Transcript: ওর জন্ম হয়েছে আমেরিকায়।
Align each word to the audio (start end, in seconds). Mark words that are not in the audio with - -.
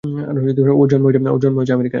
ওর 0.79 0.87
জন্ম 0.89 1.55
হয়েছে 1.57 1.73
আমেরিকায়। 1.73 1.89